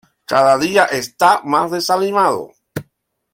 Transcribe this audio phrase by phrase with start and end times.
[0.25, 2.49] Cada día está más desanimado.